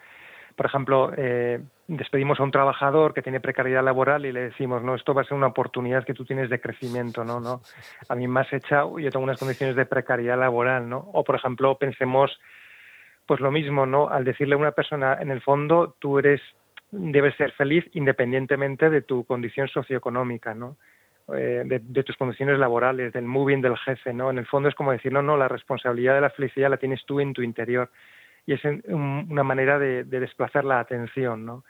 por 0.56 0.66
ejemplo, 0.66 1.12
eh, 1.16 1.60
despedimos 1.88 2.38
a 2.38 2.44
un 2.44 2.50
trabajador 2.50 3.12
que 3.12 3.22
tiene 3.22 3.40
precariedad 3.40 3.84
laboral 3.84 4.24
y 4.24 4.32
le 4.32 4.42
decimos, 4.42 4.82
no, 4.82 4.94
esto 4.94 5.12
va 5.12 5.22
a 5.22 5.24
ser 5.24 5.34
una 5.36 5.48
oportunidad 5.48 6.04
que 6.04 6.14
tú 6.14 6.24
tienes 6.24 6.48
de 6.48 6.60
crecimiento, 6.60 7.24
¿no? 7.24 7.40
¿no? 7.40 7.60
A 8.08 8.14
mí 8.14 8.28
me 8.28 8.40
has 8.40 8.52
echado 8.52 8.98
yo 8.98 9.10
tengo 9.10 9.24
unas 9.24 9.38
condiciones 9.38 9.74
de 9.76 9.86
precariedad 9.86 10.38
laboral, 10.38 10.88
¿no? 10.88 11.10
O, 11.12 11.24
por 11.24 11.36
ejemplo, 11.36 11.76
pensemos, 11.76 12.38
pues 13.26 13.40
lo 13.40 13.50
mismo, 13.50 13.84
¿no? 13.84 14.08
Al 14.08 14.24
decirle 14.24 14.54
a 14.54 14.58
una 14.58 14.72
persona, 14.72 15.18
en 15.20 15.30
el 15.30 15.40
fondo, 15.42 15.96
tú 15.98 16.18
eres, 16.18 16.40
debes 16.90 17.34
ser 17.36 17.52
feliz 17.52 17.84
independientemente 17.92 18.90
de 18.90 19.02
tu 19.02 19.24
condición 19.24 19.68
socioeconómica, 19.68 20.54
¿no? 20.54 20.76
Eh, 21.34 21.62
de, 21.64 21.80
de, 21.82 22.02
tus 22.02 22.16
condiciones 22.16 22.58
laborales, 22.58 23.12
del 23.12 23.24
moving 23.24 23.62
del 23.62 23.78
jefe, 23.78 24.12
¿no? 24.12 24.30
En 24.30 24.38
el 24.38 24.46
fondo 24.46 24.68
es 24.68 24.74
como 24.74 24.92
decir, 24.92 25.10
no, 25.10 25.22
no, 25.22 25.36
la 25.36 25.48
responsabilidad 25.48 26.14
de 26.14 26.20
la 26.20 26.30
felicidad 26.30 26.70
la 26.70 26.76
tienes 26.76 27.04
tú 27.06 27.18
en 27.18 27.32
tu 27.32 27.42
interior 27.42 27.90
y 28.46 28.52
es 28.52 28.60
una 28.86 29.42
manera 29.42 29.78
de, 29.78 30.04
desplazar 30.04 30.64
la 30.64 30.80
atención, 30.80 31.44
¿no? 31.44 31.64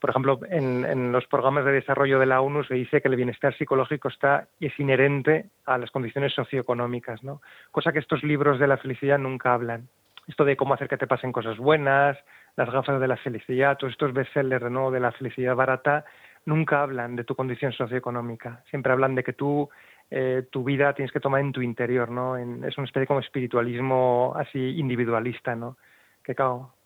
Por 0.00 0.10
ejemplo, 0.10 0.40
en, 0.50 1.12
los 1.12 1.26
programas 1.26 1.64
de 1.64 1.72
desarrollo 1.72 2.18
de 2.18 2.26
la 2.26 2.42
ONU 2.42 2.62
se 2.64 2.74
dice 2.74 3.00
que 3.00 3.08
el 3.08 3.16
bienestar 3.16 3.56
psicológico 3.56 4.08
está 4.08 4.48
es 4.60 4.78
inherente 4.78 5.46
a 5.64 5.78
las 5.78 5.90
condiciones 5.90 6.34
socioeconómicas, 6.34 7.24
¿no? 7.24 7.40
Cosa 7.70 7.92
que 7.92 8.00
estos 8.00 8.22
libros 8.22 8.58
de 8.58 8.66
la 8.66 8.76
felicidad 8.76 9.18
nunca 9.18 9.54
hablan. 9.54 9.88
Esto 10.26 10.44
de 10.44 10.56
cómo 10.56 10.74
hacer 10.74 10.88
que 10.88 10.98
te 10.98 11.06
pasen 11.06 11.32
cosas 11.32 11.56
buenas, 11.56 12.18
las 12.56 12.70
gafas 12.70 13.00
de 13.00 13.08
la 13.08 13.16
felicidad, 13.16 13.76
todos 13.76 13.92
estos 13.92 14.12
bestsellers 14.12 14.70
¿no? 14.70 14.90
de 14.90 15.00
la 15.00 15.12
felicidad 15.12 15.56
barata, 15.56 16.04
nunca 16.46 16.82
hablan 16.82 17.16
de 17.16 17.24
tu 17.24 17.34
condición 17.34 17.72
socioeconómica. 17.72 18.62
Siempre 18.70 18.92
hablan 18.92 19.14
de 19.14 19.24
que 19.24 19.32
tú 19.32 19.68
eh, 20.10 20.46
tu 20.50 20.62
vida 20.64 20.92
tienes 20.92 21.12
que 21.12 21.20
tomar 21.20 21.40
en 21.40 21.52
tu 21.52 21.62
interior, 21.62 22.10
¿no? 22.10 22.36
es 22.36 22.78
una 22.78 22.86
especie 22.86 23.06
como 23.06 23.20
espiritualismo 23.20 24.34
así 24.36 24.78
individualista, 24.78 25.56
¿no? 25.56 25.76
Que 26.24 26.34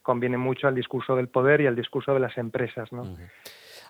conviene 0.02 0.36
mucho 0.36 0.66
al 0.66 0.74
discurso 0.74 1.14
del 1.16 1.28
poder 1.28 1.60
y 1.60 1.66
al 1.66 1.76
discurso 1.76 2.12
de 2.12 2.20
las 2.20 2.36
empresas, 2.36 2.92
¿no? 2.92 3.04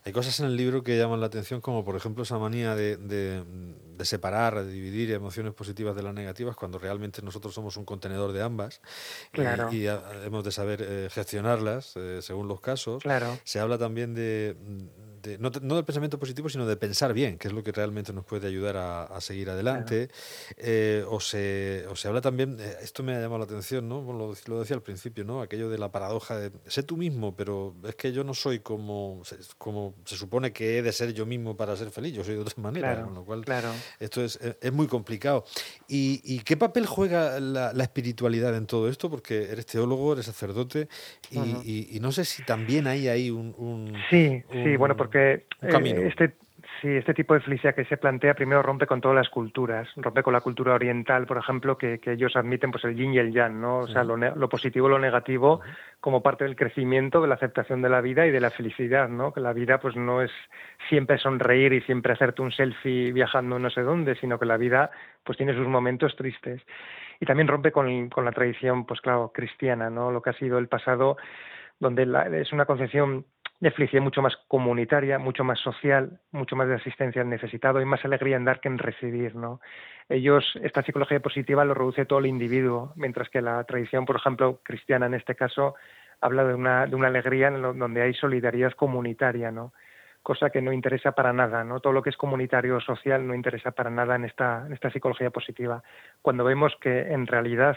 Hay 0.05 0.13
cosas 0.13 0.39
en 0.41 0.47
el 0.47 0.57
libro 0.57 0.83
que 0.83 0.97
llaman 0.97 1.21
la 1.21 1.27
atención, 1.27 1.61
como 1.61 1.85
por 1.85 1.97
ejemplo 1.97 2.23
esa 2.23 2.39
manía 2.39 2.75
de, 2.75 2.97
de, 2.97 4.05
separar, 4.05 4.55
de 4.65 4.73
dividir 4.73 5.11
emociones 5.11 5.53
positivas 5.55 5.97
de 5.97 6.03
las 6.03 6.15
negativas, 6.15 6.57
cuando 6.57 6.79
realmente 6.79 7.21
nosotros 7.23 7.53
somos 7.55 7.77
un 7.77 7.85
contenedor 7.85 8.33
de 8.33 8.43
ambas 8.43 8.81
y, 9.73 9.87
hemos 10.25 10.45
de 10.45 10.53
saber 10.53 10.83
eh, 10.83 11.09
gestionarlas 11.11 11.97
eh, 11.97 12.21
según 12.23 12.49
los 12.49 12.61
casos. 12.61 13.03
Claro. 13.03 13.39
Se 13.45 13.61
habla 13.61 13.77
también 13.77 14.15
de, 14.15 14.57
no, 15.39 15.51
del 15.51 15.85
pensamiento 15.85 16.19
positivo, 16.19 16.49
sino 16.49 16.67
de 16.67 16.77
pensar 16.77 17.13
bien, 17.13 17.39
que 17.39 17.49
es 17.49 17.55
lo 17.55 17.63
que 17.63 17.73
realmente 17.73 18.13
nos 18.13 18.25
puede 18.25 18.47
ayudar 18.47 18.77
a, 18.77 19.21
seguir 19.21 19.51
adelante. 19.51 20.09
Eh, 20.57 21.05
o, 21.09 21.21
se, 21.21 21.85
o 21.91 21.97
se 21.97 22.09
habla 22.09 22.21
también, 22.21 22.57
eh, 22.61 22.77
esto 22.83 23.03
me 23.03 23.15
ha 23.15 23.21
llamado 23.21 23.39
la 23.39 23.45
atención, 23.45 23.89
¿no? 23.89 24.01
lo, 24.13 24.35
lo, 24.47 24.61
decía 24.61 24.77
al 24.77 24.83
principio, 24.83 25.25
¿no? 25.25 25.41
aquello 25.41 25.69
de 25.69 25.79
la 25.79 25.91
paradoja 25.91 26.39
de 26.39 26.53
sé 26.67 26.83
tú 26.83 26.97
mismo, 26.97 27.35
pero 27.35 27.75
es 27.85 27.95
que 27.95 28.13
yo 28.13 28.25
no 28.25 28.35
soy 28.35 28.61
como, 28.61 29.23
como 29.57 29.95
se 30.05 30.17
supone 30.17 30.53
que 30.53 30.79
he 30.79 30.83
de 30.83 30.93
ser 30.93 31.13
yo 31.13 31.27
mismo 31.27 31.57
para 31.57 31.77
ser 31.77 31.91
feliz, 31.91 32.15
yo 32.15 32.25
soy 32.25 32.35
de 32.35 32.41
otra 32.41 32.55
manera, 32.63 33.03
con 33.03 33.15
lo 33.15 33.25
cual 33.25 33.45
esto 33.99 34.23
es, 34.23 34.39
es, 34.61 34.73
muy 34.73 34.87
complicado. 34.87 35.45
¿Y, 35.89 36.41
qué 36.41 36.57
papel 36.57 36.87
juega 36.87 37.41
la, 37.41 37.73
espiritualidad 37.83 38.55
en 38.57 38.67
todo 38.67 38.89
esto? 38.89 39.11
Porque 39.11 39.51
eres 39.51 39.67
teólogo, 39.67 40.13
eres 40.13 40.27
sacerdote, 40.27 40.89
y, 41.31 41.99
no 42.01 42.13
sé 42.13 42.25
si 42.25 42.45
también 42.45 42.87
hay 42.87 43.09
ahí 43.09 43.31
un... 43.31 43.95
sí, 44.11 44.43
sí, 44.53 44.77
bueno, 44.77 44.97
porque 44.97 45.08
porque 45.09 45.47
eh, 45.63 46.07
este, 46.07 46.35
sí, 46.83 46.89
este 46.89 47.15
tipo 47.15 47.33
de 47.33 47.41
felicidad 47.41 47.75
que 47.75 47.87
se 47.87 47.97
plantea 47.97 48.35
primero 48.35 48.63
rompe 48.63 48.87
con 48.87 49.01
todas 49.01 49.17
las 49.17 49.31
culturas, 49.31 49.89
rompe 49.97 50.23
con 50.23 50.35
la 50.35 50.43
cultura 50.43 50.75
oriental, 50.75 51.27
por 51.27 51.39
ejemplo, 51.39 51.79
que, 51.79 51.99
ellos 52.05 52.37
admiten 52.37 52.71
pues 52.71 52.85
el 52.85 52.95
yin 52.95 53.15
y 53.15 53.19
el 53.19 53.33
yang, 53.33 53.59
¿no? 53.61 53.79
O 53.79 53.89
sea, 53.89 54.05
lo, 54.05 54.49
positivo 54.49 54.89
y 54.89 54.91
lo 54.91 54.99
negativo 54.99 55.61
como 56.01 56.23
parte 56.23 56.45
del 56.45 56.57
crecimiento, 56.57 57.23
de 57.23 57.29
la 57.29 57.37
aceptación 57.37 57.81
de 57.81 57.89
la 57.89 58.01
vida 58.01 58.27
y 58.27 58.31
de 58.31 58.41
la 58.41 58.51
felicidad, 58.51 59.09
¿no? 59.09 59.33
Que 59.33 59.41
la 59.41 59.53
vida 59.53 59.79
pues 59.81 59.97
no 59.97 60.23
es 60.23 60.31
siempre 60.89 61.19
sonreír 61.19 61.73
y 61.73 61.81
siempre 61.83 62.13
hacerte 62.13 62.43
un 62.43 62.53
selfie 62.53 63.13
viajando 63.13 63.59
no 63.59 63.71
sé 63.71 63.81
dónde, 63.81 64.15
sino 64.17 64.39
que 64.39 64.47
la 64.47 64.59
vida 64.59 64.91
pues 65.25 65.39
tiene 65.39 65.55
sus 65.55 65.67
momentos 65.67 66.17
tristes. 66.17 66.61
Y 67.21 67.27
también 67.27 67.49
rompe 67.49 67.73
con, 67.73 68.11
con 68.11 68.25
la 68.25 68.33
tradición, 68.33 68.85
pues 68.85 69.01
claro, 69.01 69.33
cristiana, 69.35 69.91
¿no? 69.91 70.13
Lo 70.13 70.23
que 70.23 70.31
ha 70.31 70.35
sido 70.35 70.59
el 70.59 70.69
pasado, 70.69 71.17
donde 71.81 72.07
es 72.41 72.53
una 72.53 72.67
concepción 72.67 73.25
de 73.61 74.01
mucho 74.01 74.23
más 74.23 74.37
comunitaria, 74.47 75.19
mucho 75.19 75.43
más 75.43 75.59
social, 75.59 76.21
mucho 76.31 76.55
más 76.55 76.69
de 76.69 76.77
asistencia 76.77 77.23
al 77.23 77.29
necesitado 77.29 77.81
y 77.81 77.85
más 77.85 78.05
alegría 78.05 78.37
en 78.37 78.45
dar 78.45 78.61
que 78.61 78.69
en 78.69 78.79
recibir, 78.79 79.35
¿no? 79.35 79.61
Ellos, 80.09 80.45
esta 80.63 80.83
psicología 80.83 81.21
positiva 81.21 81.65
lo 81.65 81.75
reduce 81.75 82.07
todo 82.07 82.21
el 82.21 82.27
individuo, 82.27 82.93
mientras 82.97 83.29
que 83.29 83.43
la 83.43 83.63
tradición, 83.65 84.05
por 84.05 84.17
ejemplo, 84.17 84.61
cristiana 84.63 85.07
en 85.07 85.15
este 85.15 85.35
caso, 85.35 85.75
habla 86.21 86.45
de 86.45 86.55
una, 86.55 86.87
de 86.87 86.95
una 86.95 87.09
alegría 87.09 87.49
en 87.49 87.61
donde 87.61 88.03
hay 88.03 88.15
solidaridad 88.15 88.73
comunitaria, 88.73 89.51
¿no? 89.51 89.73
Cosa 90.23 90.51
que 90.51 90.63
no 90.63 90.73
interesa 90.73 91.13
para 91.13 91.33
nada, 91.33 91.65
¿no? 91.65 91.81
Todo 91.81 91.93
lo 91.93 92.03
que 92.03 92.11
es 92.11 92.17
comunitario 92.17 92.77
o 92.77 92.81
social 92.81 93.27
no 93.27 93.35
interesa 93.35 93.73
para 93.73 93.91
nada 93.91 94.15
en 94.17 94.25
esta, 94.25 94.65
en 94.67 94.73
esta 94.73 94.91
psicología 94.91 95.31
positiva. 95.31 95.83
Cuando 96.23 96.45
vemos 96.45 96.77
que 96.81 97.13
en 97.13 97.27
realidad 97.27 97.77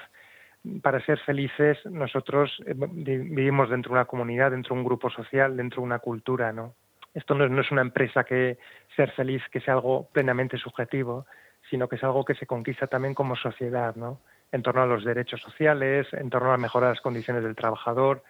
para 0.82 1.04
ser 1.06 1.20
felices 1.20 1.78
nosotros 1.86 2.62
eh, 2.66 2.74
vivimos 2.76 3.70
dentro 3.70 3.90
de 3.90 4.00
una 4.00 4.06
comunidad, 4.06 4.52
dentro 4.52 4.76
de 4.76 4.82
un 4.82 4.86
grupo 4.86 5.10
social, 5.10 5.58
dentro 5.58 5.82
de 5.82 5.86
una 5.86 6.00
cultura, 6.00 6.52
¿no? 6.54 6.76
Esto 7.14 7.36
no 7.36 7.62
es, 7.62 7.72
una 7.72 7.82
empresa 7.82 8.24
que 8.24 8.58
ser 8.96 9.12
feliz 9.12 9.42
que 9.52 9.60
sea 9.60 9.74
algo 9.74 10.08
plenamente 10.14 10.58
subjetivo, 10.58 11.26
sino 11.70 11.90
que 11.90 11.98
es 11.98 12.04
algo 12.04 12.24
que 12.24 12.36
se 12.36 12.46
conquista 12.46 12.88
también 12.88 13.14
como 13.14 13.36
sociedad, 13.36 13.96
¿no? 13.96 14.22
En 14.52 14.62
torno 14.62 14.84
a 14.84 14.86
los 14.86 15.04
derechos 15.04 15.42
sociales, 15.42 16.08
en 16.14 16.30
torno 16.30 16.54
a 16.54 16.58
mejorar 16.58 16.92
las 16.92 17.02
condiciones 17.02 17.44
del 17.44 17.56
trabajador, 17.56 18.24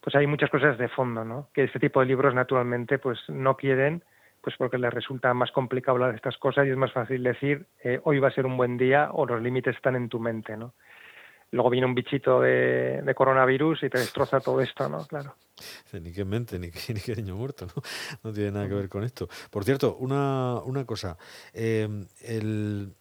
pues 0.00 0.14
hay 0.16 0.26
muchas 0.26 0.50
cosas 0.50 0.78
de 0.78 0.88
fondo, 0.88 1.24
¿no? 1.24 1.48
Que 1.52 1.64
este 1.64 1.80
tipo 1.80 2.00
de 2.00 2.06
libros 2.06 2.34
naturalmente 2.34 2.98
pues 2.98 3.18
no 3.28 3.56
quieren, 3.56 4.04
pues 4.40 4.56
porque 4.56 4.78
les 4.78 4.92
resulta 4.92 5.34
más 5.34 5.50
complicado 5.50 5.96
hablar 5.96 6.10
de 6.10 6.16
estas 6.16 6.38
cosas 6.38 6.66
y 6.66 6.70
es 6.70 6.76
más 6.76 6.92
fácil 6.92 7.22
decir 7.22 7.66
eh, 7.82 8.00
hoy 8.04 8.18
va 8.20 8.28
a 8.28 8.32
ser 8.32 8.46
un 8.46 8.56
buen 8.56 8.78
día 8.78 9.10
o 9.12 9.26
los 9.26 9.42
límites 9.42 9.76
están 9.76 9.96
en 9.96 10.08
tu 10.08 10.20
mente, 10.20 10.56
¿no? 10.56 10.72
Luego 11.52 11.70
viene 11.70 11.86
un 11.86 11.94
bichito 11.94 12.40
de, 12.40 13.12
coronavirus 13.14 13.84
y 13.84 13.90
te 13.90 13.98
destroza 13.98 14.40
todo 14.40 14.60
esto, 14.60 14.88
¿no? 14.88 15.06
Claro. 15.06 15.34
Ni 15.92 16.12
que 16.12 16.24
mente, 16.24 16.58
ni 16.58 16.70
que, 16.70 16.94
ni 16.94 17.14
niño 17.14 17.36
muerto, 17.36 17.66
¿no? 17.66 17.82
No 18.24 18.32
tiene 18.32 18.52
nada 18.52 18.68
que 18.68 18.74
ver 18.74 18.88
con 18.88 19.04
esto. 19.04 19.28
Por 19.50 19.64
cierto, 19.64 19.96
una, 19.96 20.60
una 20.64 20.84
cosa. 20.84 21.18
Eh, 21.52 21.88
el, 22.22 22.94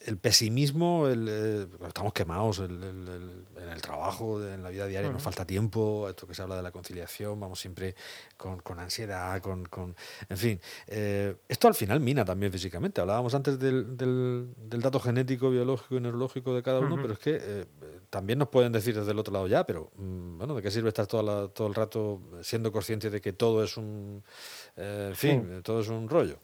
el 0.00 0.16
pesimismo, 0.16 1.08
el, 1.08 1.26
eh, 1.28 1.66
estamos 1.86 2.12
quemados 2.12 2.60
en 2.60 2.82
el 2.82 3.82
trabajo, 3.82 4.42
en 4.42 4.62
la 4.62 4.70
vida 4.70 4.86
diaria, 4.86 5.10
nos 5.10 5.22
falta 5.22 5.44
tiempo, 5.44 6.08
esto 6.08 6.26
que 6.26 6.34
se 6.34 6.42
habla 6.42 6.56
de 6.56 6.62
la 6.62 6.70
conciliación, 6.70 7.38
vamos 7.38 7.58
siempre 7.60 7.94
con, 8.36 8.60
ansiedad, 8.78 9.40
con, 9.40 9.66
con, 9.66 9.96
En 10.28 10.36
fin, 10.36 10.60
eh, 10.86 11.36
esto 11.48 11.68
al 11.68 11.74
final 11.74 12.00
mina 12.00 12.24
también 12.24 12.52
físicamente. 12.52 13.00
Hablábamos 13.00 13.34
antes 13.34 13.58
del, 13.58 13.96
del, 13.96 14.80
dato 14.80 15.00
genético, 15.00 15.50
biológico 15.50 15.96
y 15.96 16.00
neurológico 16.00 16.54
de 16.54 16.62
cada 16.62 16.80
uno, 16.80 16.96
pero 16.96 17.14
es 17.14 17.18
que 17.18 17.38
eh, 17.40 17.66
también 18.10 18.38
nos 18.38 18.48
pueden 18.48 18.72
decir 18.72 18.96
desde 18.96 19.10
el 19.10 19.18
otro 19.18 19.32
lado 19.32 19.48
ya, 19.48 19.66
pero 19.66 19.90
mm, 19.96 20.38
bueno, 20.38 20.54
¿de 20.54 20.62
qué 20.62 20.70
sirve 20.70 20.88
estar 20.88 21.06
toda 21.06 21.48
todo 21.48 21.66
el 21.66 21.74
rato 21.74 22.20
siendo 22.42 22.70
consciente 22.72 23.10
de 23.10 23.20
que 23.20 23.32
todo 23.32 23.64
es 23.64 23.76
un... 23.76 24.22
en 24.76 25.16
fin, 25.16 25.62
todo 25.62 25.80
es 25.80 25.88
un 25.88 26.08
rollo? 26.08 26.38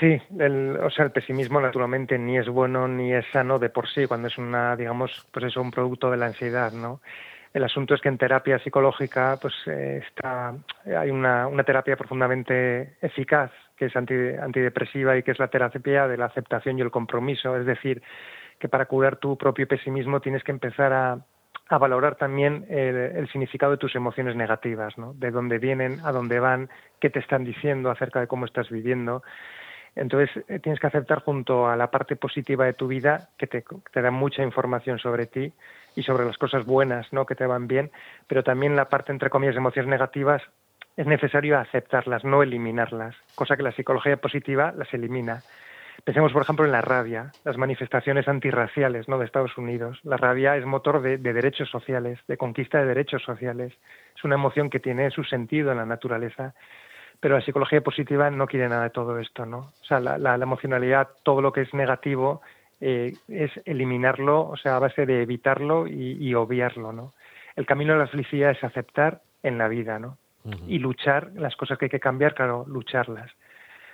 Sí, 0.00 0.20
el, 0.40 0.76
o 0.82 0.90
sea, 0.90 1.04
el 1.04 1.12
pesimismo 1.12 1.60
naturalmente 1.60 2.18
ni 2.18 2.36
es 2.36 2.48
bueno 2.48 2.88
ni 2.88 3.12
es 3.12 3.24
sano 3.32 3.58
de 3.58 3.70
por 3.70 3.88
sí 3.88 4.06
cuando 4.06 4.28
es 4.28 4.36
una, 4.38 4.74
digamos, 4.76 5.26
pues 5.30 5.46
eso, 5.46 5.60
un 5.60 5.70
producto 5.70 6.10
de 6.10 6.16
la 6.16 6.26
ansiedad, 6.26 6.72
¿no? 6.72 7.00
El 7.52 7.62
asunto 7.62 7.94
es 7.94 8.00
que 8.00 8.08
en 8.08 8.18
terapia 8.18 8.58
psicológica, 8.58 9.38
pues 9.40 9.54
eh, 9.66 10.02
está, 10.04 10.54
hay 10.84 11.10
una, 11.10 11.46
una 11.46 11.62
terapia 11.62 11.96
profundamente 11.96 12.96
eficaz 13.00 13.52
que 13.76 13.86
es 13.86 13.96
antidepresiva 13.96 15.16
y 15.16 15.22
que 15.22 15.30
es 15.30 15.38
la 15.38 15.48
terapia 15.48 16.08
de 16.08 16.16
la 16.16 16.26
aceptación 16.26 16.78
y 16.78 16.82
el 16.82 16.90
compromiso. 16.90 17.56
Es 17.56 17.64
decir, 17.64 18.02
que 18.58 18.68
para 18.68 18.86
curar 18.86 19.16
tu 19.16 19.38
propio 19.38 19.68
pesimismo 19.68 20.20
tienes 20.20 20.42
que 20.42 20.50
empezar 20.50 20.92
a, 20.92 21.18
a 21.68 21.78
valorar 21.78 22.16
también 22.16 22.66
el, 22.68 22.96
el, 22.96 23.28
significado 23.30 23.72
de 23.72 23.78
tus 23.78 23.94
emociones 23.94 24.34
negativas, 24.34 24.98
¿no? 24.98 25.14
De 25.14 25.30
dónde 25.30 25.58
vienen, 25.58 26.00
a 26.04 26.10
dónde 26.10 26.40
van, 26.40 26.68
qué 27.00 27.10
te 27.10 27.20
están 27.20 27.44
diciendo 27.44 27.90
acerca 27.90 28.18
de 28.18 28.26
cómo 28.26 28.46
estás 28.46 28.68
viviendo. 28.68 29.22
Entonces 29.96 30.44
eh, 30.48 30.58
tienes 30.58 30.80
que 30.80 30.86
aceptar 30.86 31.22
junto 31.22 31.68
a 31.68 31.76
la 31.76 31.90
parte 31.90 32.16
positiva 32.16 32.64
de 32.66 32.72
tu 32.72 32.88
vida 32.88 33.28
que 33.38 33.46
te, 33.46 33.64
te, 33.92 34.02
da 34.02 34.10
mucha 34.10 34.42
información 34.42 34.98
sobre 34.98 35.26
ti 35.26 35.52
y 35.94 36.02
sobre 36.02 36.24
las 36.24 36.38
cosas 36.38 36.66
buenas, 36.66 37.12
¿no? 37.12 37.26
Que 37.26 37.34
te 37.34 37.46
van 37.46 37.68
bien, 37.68 37.90
pero 38.26 38.42
también 38.42 38.76
la 38.76 38.88
parte 38.88 39.12
entre 39.12 39.30
comillas 39.30 39.56
emociones 39.56 39.88
negativas 39.88 40.42
es 40.96 41.06
necesario 41.06 41.58
aceptarlas, 41.58 42.24
no 42.24 42.42
eliminarlas, 42.42 43.16
cosa 43.34 43.56
que 43.56 43.62
la 43.62 43.72
psicología 43.72 44.16
positiva 44.16 44.72
las 44.76 44.92
elimina. 44.94 45.42
Pensemos, 46.02 46.32
por 46.32 46.42
ejemplo, 46.42 46.66
en 46.66 46.72
la 46.72 46.82
rabia, 46.82 47.30
las 47.44 47.56
manifestaciones 47.56 48.28
antirraciales 48.28 49.08
¿no? 49.08 49.18
de 49.18 49.24
Estados 49.24 49.56
Unidos. 49.56 50.00
La 50.02 50.16
rabia 50.16 50.56
es 50.56 50.66
motor 50.66 51.00
de, 51.00 51.16
derechos 51.18 51.70
sociales, 51.70 52.18
de 52.28 52.36
conquista 52.36 52.78
de 52.78 52.86
derechos 52.86 53.22
sociales. 53.22 53.72
Es 54.14 54.24
una 54.24 54.34
emoción 54.34 54.70
que 54.70 54.80
tiene 54.80 55.10
su 55.10 55.24
sentido 55.24 55.70
en 55.70 55.78
la 55.78 55.86
naturaleza 55.86 56.54
pero 57.24 57.36
la 57.36 57.40
psicología 57.40 57.80
positiva 57.80 58.30
no 58.30 58.46
quiere 58.46 58.68
nada 58.68 58.82
de 58.82 58.90
todo 58.90 59.18
esto, 59.18 59.46
¿no? 59.46 59.72
O 59.80 59.84
sea, 59.88 59.98
la, 59.98 60.34
emocionalidad, 60.34 61.08
todo 61.22 61.40
lo 61.40 61.54
que 61.54 61.62
es 61.62 61.72
negativo, 61.72 62.42
eh, 62.82 63.14
es 63.28 63.50
eliminarlo, 63.64 64.46
o 64.46 64.58
sea, 64.58 64.76
a 64.76 64.78
base 64.78 65.06
de 65.06 65.22
evitarlo 65.22 65.86
y, 65.86 66.34
obviarlo, 66.34 66.92
¿no? 66.92 67.14
El 67.56 67.64
camino 67.64 67.94
de 67.94 68.00
la 68.00 68.08
felicidad 68.08 68.50
es 68.50 68.62
aceptar 68.62 69.22
en 69.42 69.56
la 69.56 69.68
vida, 69.68 69.98
¿no? 69.98 70.18
Y 70.68 70.80
luchar, 70.80 71.30
las 71.34 71.56
cosas 71.56 71.78
que 71.78 71.86
hay 71.86 71.90
que 71.90 71.98
cambiar, 71.98 72.34
claro, 72.34 72.66
lucharlas. 72.68 73.30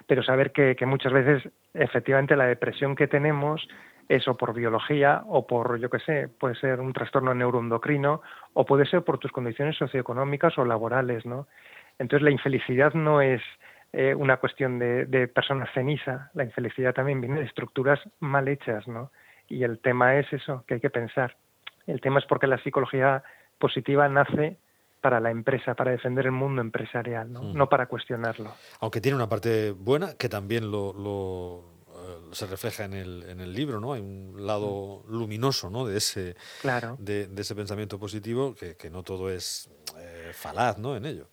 Pero 0.09 0.25
saber 0.25 0.51
que, 0.51 0.75
que 0.75 0.87
muchas 0.87 1.13
veces, 1.13 1.53
efectivamente, 1.73 2.35
la 2.35 2.47
depresión 2.47 2.97
que 2.97 3.07
tenemos 3.07 3.65
es 4.09 4.27
o 4.27 4.37
por 4.37 4.55
biología 4.55 5.23
o 5.29 5.47
por, 5.47 5.79
yo 5.79 5.89
qué 5.89 6.01
sé, 6.01 6.27
puede 6.27 6.57
ser 6.57 6.81
un 6.81 6.93
trastorno 6.93 7.33
neuroendocrino 7.33 8.23
o 8.55 8.67
puede 8.67 8.87
ser 8.87 9.05
por 9.05 9.19
tus 9.19 9.31
condiciones 9.31 9.77
socioeconómicas 9.77 10.59
o 10.59 10.65
laborales, 10.65 11.25
¿no? 11.25 11.47
Entonces 12.01 12.25
la 12.25 12.31
infelicidad 12.31 12.95
no 12.95 13.21
es 13.21 13.43
eh, 13.93 14.15
una 14.15 14.39
cuestión 14.39 14.79
de, 14.79 15.05
de 15.05 15.29
personas 15.29 15.69
ceniza, 15.75 16.31
la 16.33 16.45
infelicidad 16.45 16.95
también 16.95 17.21
viene 17.21 17.41
de 17.41 17.47
estructuras 17.47 18.01
mal 18.21 18.49
hechas, 18.49 18.89
¿no? 18.89 19.13
Y 19.49 19.65
el 19.65 19.81
tema 19.81 20.19
es 20.19 20.33
eso, 20.33 20.65
que 20.67 20.75
hay 20.75 20.81
que 20.81 20.89
pensar. 20.89 21.37
El 21.87 22.01
tema 22.01 22.19
es 22.19 22.25
porque 22.25 22.47
la 22.47 22.57
psicología 22.63 23.23
positiva 23.59 24.09
nace 24.09 24.57
para 25.03 25.21
la 25.21 25.31
empresa, 25.31 25.75
para 25.75 25.91
defender 25.91 26.25
el 26.25 26.33
mundo 26.33 26.63
empresarial, 26.63 27.31
no, 27.31 27.43
no 27.53 27.69
para 27.69 27.87
cuestionarlo. 27.87 28.51
Aunque 28.81 29.03
tiene 29.03 29.17
una 29.17 29.29
parte 29.29 29.73
buena 29.73 30.15
que 30.15 30.31
también 30.31 30.71
lo, 30.71 30.95
lo 30.95 31.65
eh, 31.89 32.29
se 32.33 32.47
refleja 32.47 32.87
en 32.87 32.95
el, 32.95 33.25
en 33.25 33.41
el 33.41 33.53
libro, 33.53 33.79
¿no? 33.79 33.93
Hay 33.93 34.01
un 34.01 34.47
lado 34.47 35.03
luminoso, 35.07 35.69
¿no? 35.69 35.85
De 35.85 35.99
ese, 35.99 36.35
claro. 36.63 36.97
de, 36.99 37.27
de 37.27 37.43
ese 37.43 37.55
pensamiento 37.55 37.99
positivo, 37.99 38.55
que, 38.55 38.77
que 38.77 38.89
no 38.89 39.03
todo 39.03 39.29
es 39.29 39.69
eh, 39.99 40.31
falaz, 40.33 40.79
¿no? 40.79 40.97
En 40.97 41.05
ello. 41.05 41.29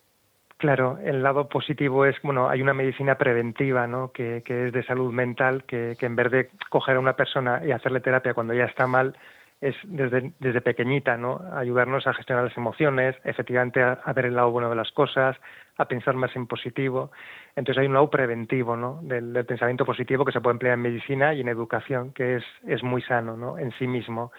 Claro, 0.57 0.97
el 1.03 1.21
lado 1.21 1.47
positivo 1.47 2.05
es, 2.05 2.15
bueno, 2.23 2.49
hay 2.49 2.63
una 2.63 2.73
medicina 2.73 3.15
preventiva, 3.15 3.85
¿no? 3.85 4.11
Que, 4.11 4.37
es 4.37 4.73
de 4.73 4.83
salud 4.85 5.13
mental, 5.13 5.63
que, 5.65 5.95
en 5.99 6.15
vez 6.15 6.31
de 6.31 6.49
coger 6.69 6.95
a 6.95 6.99
una 6.99 7.15
persona 7.15 7.61
y 7.63 7.71
hacerle 7.71 7.99
terapia 7.99 8.33
cuando 8.33 8.55
ya 8.55 8.65
está 8.65 8.87
mal, 8.87 9.15
es 9.61 9.75
desde, 9.83 10.31
desde 10.39 10.61
pequeñita, 10.61 11.15
¿no? 11.15 11.39
Ayudarnos 11.53 12.07
a 12.07 12.13
gestionar 12.15 12.45
las 12.45 12.57
emociones, 12.57 13.15
efectivamente 13.23 13.83
a, 13.83 14.01
ver 14.13 14.25
el 14.25 14.35
lado 14.35 14.49
bueno 14.49 14.71
de 14.71 14.75
las 14.75 14.91
cosas, 14.91 15.37
a 15.77 15.85
pensar 15.85 16.15
más 16.15 16.35
en 16.35 16.47
positivo. 16.47 17.11
Entonces 17.55 17.81
hay 17.81 17.87
un 17.87 17.93
lado 17.93 18.09
preventivo, 18.09 18.75
¿no? 18.75 18.99
Del, 19.03 19.33
del 19.33 19.45
pensamiento 19.45 19.85
positivo 19.85 20.25
que 20.25 20.31
se 20.31 20.41
puede 20.41 20.53
emplear 20.53 20.73
en 20.73 20.81
medicina 20.81 21.35
y 21.35 21.41
en 21.41 21.49
educación, 21.49 22.13
que 22.13 22.37
es, 22.37 22.43
es 22.65 22.81
muy 22.81 23.03
sano, 23.03 23.37
¿no? 23.37 23.59
En 23.59 23.71
sí 23.73 23.85
mismo 23.85 24.31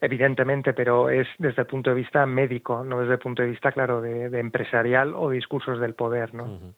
evidentemente, 0.00 0.72
pero 0.72 1.10
es 1.10 1.28
desde 1.38 1.62
el 1.62 1.66
punto 1.66 1.90
de 1.90 1.96
vista 1.96 2.24
médico, 2.26 2.82
no 2.84 3.00
desde 3.00 3.14
el 3.14 3.18
punto 3.18 3.42
de 3.42 3.50
vista, 3.50 3.72
claro, 3.72 4.00
de, 4.00 4.26
empresarial 4.38 5.14
o 5.14 5.30
discursos 5.30 5.78
del 5.80 5.94
poder, 5.94 6.34
¿no? 6.34 6.74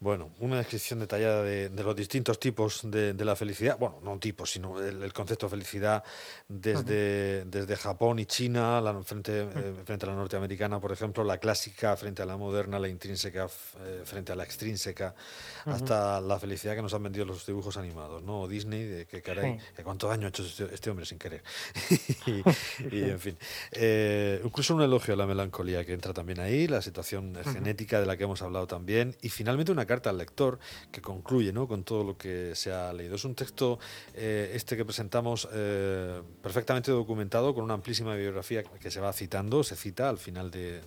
Bueno, 0.00 0.30
una 0.38 0.58
descripción 0.58 1.00
detallada 1.00 1.42
de, 1.42 1.70
los 1.70 1.96
distintos 1.96 2.38
tipos 2.38 2.82
de, 2.84 3.12
la 3.24 3.34
felicidad, 3.34 3.76
bueno, 3.80 3.98
no 4.04 4.16
tipos, 4.20 4.48
sino 4.48 4.80
el, 4.80 5.12
concepto 5.12 5.46
de 5.46 5.50
felicidad 5.50 6.04
desde, 6.46 7.44
desde 7.46 7.74
Japón 7.74 8.20
y 8.20 8.26
China, 8.26 8.80
la, 8.80 9.02
frente, 9.02 9.42
eh, 9.42 9.74
frente 9.84 10.06
a 10.06 10.10
la 10.10 10.14
norteamericana, 10.14 10.78
por 10.78 10.92
ejemplo, 10.92 11.24
la 11.24 11.38
clásica 11.38 11.96
frente 11.96 12.22
a 12.22 12.26
la 12.26 12.36
moderna, 12.36 12.78
la 12.78 12.86
intrínseca 12.86 13.48
eh, 13.80 14.02
frente 14.04 14.30
a 14.30 14.36
la 14.36 14.44
extrínseca, 14.44 15.16
hasta 15.64 16.20
la 16.20 16.38
felicidad 16.38 16.76
que 16.76 16.82
nos 16.82 16.94
han 16.94 17.02
vendido 17.02 17.24
los 17.24 17.44
dibujos 17.44 17.76
animados, 17.76 18.22
¿no? 18.22 18.46
Disney, 18.46 18.84
de 18.84 19.06
que 19.06 19.20
caray, 19.20 19.58
cuánto 19.82 20.06
daño 20.06 20.26
ha 20.26 20.28
hecho 20.28 20.44
este, 20.44 20.72
este 20.72 20.90
hombre 20.90 21.06
sin 21.06 21.18
querer. 21.18 21.42
y, 22.92 23.02
en 23.02 23.18
fin, 23.18 23.36
eh, 23.72 24.40
incluso 24.44 24.76
un 24.76 24.82
elogio 24.82 25.14
a 25.14 25.16
la 25.16 25.26
melancolía 25.26 25.84
que 25.84 25.92
entra 25.92 26.12
también 26.12 26.38
ahí, 26.38 26.68
la 26.68 26.82
situación 26.82 27.36
genética 27.52 27.98
de 27.98 28.06
la 28.06 28.16
que 28.16 28.22
hemos 28.22 28.42
hablado 28.42 28.68
también, 28.68 29.16
y 29.22 29.28
finalmente 29.28 29.72
una 29.72 29.87
carta 29.88 30.10
al 30.10 30.18
lector 30.18 30.60
que 30.92 31.00
concluye 31.00 31.52
¿no? 31.52 31.66
con 31.66 31.82
todo 31.82 32.04
lo 32.04 32.16
que 32.16 32.54
se 32.54 32.72
ha 32.72 32.92
leído. 32.92 33.16
Es 33.16 33.24
un 33.24 33.34
texto, 33.34 33.80
eh, 34.14 34.52
este 34.54 34.76
que 34.76 34.84
presentamos, 34.84 35.48
eh, 35.52 36.22
perfectamente 36.40 36.92
documentado, 36.92 37.54
con 37.54 37.64
una 37.64 37.74
amplísima 37.74 38.14
biografía 38.14 38.62
que 38.62 38.90
se 38.90 39.00
va 39.00 39.12
citando, 39.12 39.64
se 39.64 39.74
cita 39.74 40.08
al 40.08 40.18
final 40.18 40.50
de, 40.50 40.80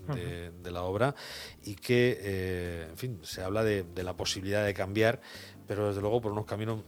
la 0.72 0.84
obra 0.84 1.14
y 1.66 1.76
que, 1.76 2.18
eh, 2.22 2.88
en 2.90 2.98
fin, 2.98 3.20
se 3.24 3.42
habla 3.42 3.64
de, 3.64 3.84
de 3.84 4.04
la 4.04 4.16
posibilidad 4.16 4.66
de 4.66 4.74
cambiar, 4.74 5.20
pero 5.68 5.90
desde 5.90 6.00
luego 6.00 6.22
por 6.22 6.32
unos 6.32 6.46
caminos 6.46 6.82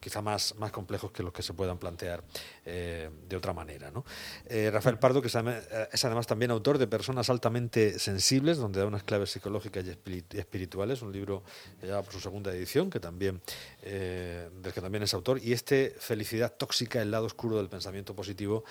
quizá 0.00 0.22
más, 0.22 0.54
más 0.56 0.72
complejos 0.72 1.10
que 1.12 1.22
los 1.22 1.32
que 1.32 1.42
se 1.42 1.54
puedan 1.54 1.78
plantear 1.78 2.22
eh, 2.64 3.10
de 3.28 3.36
otra 3.36 3.52
manera. 3.52 3.90
¿no? 3.90 4.04
Eh, 4.46 4.70
Rafael 4.72 4.98
Pardo, 4.98 5.22
que 5.22 5.28
es 5.28 6.04
además 6.04 6.26
también 6.26 6.50
autor 6.50 6.78
de 6.78 6.86
Personas 6.86 7.30
altamente 7.30 7.98
sensibles, 7.98 8.58
donde 8.58 8.80
da 8.80 8.86
unas 8.86 9.02
claves 9.02 9.30
psicológicas 9.30 9.84
y 9.84 10.38
espirituales, 10.38 11.02
un 11.02 11.12
libro 11.12 11.42
que 11.80 11.86
por 11.86 12.12
su 12.12 12.20
segunda 12.20 12.52
edición, 12.52 12.90
que 12.90 13.00
también, 13.00 13.40
eh, 13.82 14.48
del 14.62 14.72
que 14.72 14.80
también 14.80 15.02
es 15.02 15.14
autor, 15.14 15.40
y 15.42 15.52
este 15.52 15.94
Felicidad 15.98 16.52
tóxica, 16.52 17.00
el 17.02 17.10
lado 17.10 17.26
oscuro 17.26 17.56
del 17.56 17.68
pensamiento 17.68 18.14
positivo, 18.14 18.64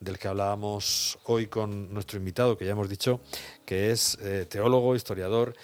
del 0.00 0.18
que 0.18 0.28
hablábamos 0.28 1.18
hoy 1.24 1.46
con 1.46 1.92
nuestro 1.92 2.18
invitado, 2.18 2.56
que 2.56 2.64
ya 2.64 2.72
hemos 2.72 2.88
dicho 2.88 3.20
que 3.64 3.90
es 3.90 4.18
teólogo, 4.48 4.94
historiador, 4.94 5.54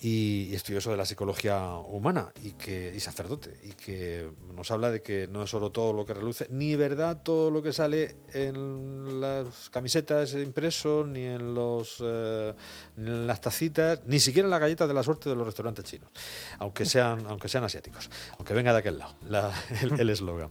y, 0.00 0.54
estudioso 0.54 0.90
de 0.90 0.96
la 0.96 1.06
psicología 1.06 1.74
humana 1.76 2.32
y, 2.42 2.52
que, 2.52 2.92
y 2.94 3.00
sacerdote, 3.00 3.58
y 3.62 3.72
que 3.72 4.30
nos 4.54 4.70
habla 4.70 4.90
de 4.90 5.02
que 5.02 5.28
no 5.28 5.42
es 5.42 5.50
solo 5.50 5.70
todo 5.70 5.92
lo 5.92 6.04
que 6.04 6.14
reluce, 6.14 6.46
ni 6.50 6.76
verdad 6.76 7.22
todo 7.22 7.50
lo 7.50 7.62
que 7.62 7.72
sale 7.72 8.16
en 8.32 9.20
las 9.20 9.70
camisetas 9.70 10.34
impresos, 10.34 11.06
ni 11.06 11.24
en, 11.24 11.54
los, 11.54 12.02
eh, 12.04 12.54
en 12.96 13.26
las 13.26 13.40
tacitas, 13.40 14.00
ni 14.06 14.20
siquiera 14.20 14.46
en 14.46 14.50
las 14.50 14.60
galletas 14.60 14.88
de 14.88 14.94
la 14.94 15.02
suerte 15.02 15.28
de 15.30 15.36
los 15.36 15.46
restaurantes 15.46 15.84
chinos, 15.84 16.10
aunque 16.58 16.84
sean, 16.84 17.26
aunque 17.26 17.48
sean 17.48 17.64
asiáticos, 17.64 18.10
aunque 18.38 18.54
venga 18.54 18.72
de 18.72 18.78
aquel 18.78 18.98
lado 18.98 19.52
el 19.98 20.10
eslogan. 20.10 20.50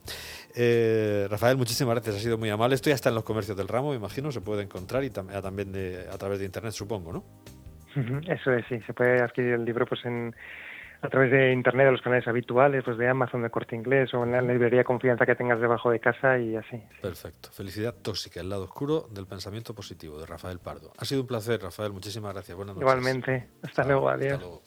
Eh, 0.56 1.28
Rafael, 1.30 1.58
muchísimas 1.58 1.96
gracias, 1.96 2.16
ha 2.16 2.20
sido 2.20 2.38
muy 2.38 2.50
amable. 2.50 2.76
Estoy 2.76 2.94
hasta 2.94 3.10
en 3.10 3.16
los 3.16 3.24
comercios 3.24 3.58
del 3.58 3.68
ramo, 3.68 3.92
me 3.92 3.98
imagino, 3.98 4.32
se 4.32 4.42
puede 4.42 4.64
encontrar 4.64 5.04
y 5.04 5.10
también 5.10 5.72
de, 5.72 6.08
a 6.12 6.18
través 6.18 6.40
de 6.40 6.46
internet, 6.46 6.74
supongo, 6.74 7.12
¿no? 7.12 7.24
Eso 8.28 8.54
es, 8.54 8.66
sí. 8.68 8.80
Se 8.82 8.94
puede 8.94 9.22
adquirir 9.22 9.54
el 9.54 9.66
libro 9.66 9.86
pues 9.86 10.04
en 10.06 10.36
a 11.02 11.10
través 11.10 11.32
de 11.32 11.54
internet, 11.54 11.86
de 11.86 11.92
los 11.92 12.02
canales 12.02 12.28
habituales, 12.28 12.84
pues 12.84 12.98
de 12.98 13.08
Amazon, 13.08 13.44
de 13.44 13.50
Corte 13.50 13.76
Inglés 13.76 14.14
o 14.14 14.24
en 14.24 14.32
la 14.32 14.42
librería 14.42 14.84
confianza 14.84 15.26
que 15.26 15.36
tengas 15.36 15.60
debajo 15.60 15.92
de 15.92 16.00
casa 16.00 16.38
y 16.40 16.56
así. 16.56 16.82
Perfecto. 17.02 17.50
Felicidad 17.52 17.94
tóxica, 18.02 18.40
el 18.40 18.50
lado 18.50 18.64
oscuro 18.64 19.08
del 19.12 19.28
pensamiento 19.28 19.74
positivo 19.74 20.20
de 20.20 20.26
Rafael 20.26 20.60
Pardo. 20.60 20.92
Ha 20.98 21.06
sido 21.06 21.22
un 21.22 21.28
placer, 21.28 21.62
Rafael. 21.62 21.92
Muchísimas 21.92 22.34
gracias. 22.34 22.56
Buenas 22.56 22.76
noches. 22.76 22.90
Igualmente. 22.90 23.48
Hasta, 23.64 23.84
luego. 23.86 24.10
Adiós. 24.10 24.62